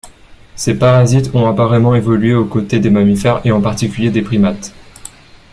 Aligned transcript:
Ces 0.55 0.73
parasites 0.79 1.29
ont 1.35 1.45
apparemment 1.45 1.93
évolué 1.93 2.33
au 2.33 2.43
côté 2.45 2.79
des 2.79 2.89
mammifères 2.89 3.39
et, 3.45 3.51
en 3.51 3.61
particulier, 3.61 4.09
des 4.09 4.23
primates. 4.23 4.73